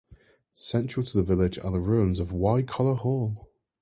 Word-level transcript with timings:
Central 0.53 1.05
to 1.05 1.17
the 1.17 1.23
village 1.23 1.59
are 1.59 1.69
the 1.69 1.79
ruins 1.79 2.19
of 2.19 2.31
Wycoller 2.31 2.97
Hall. 2.97 3.51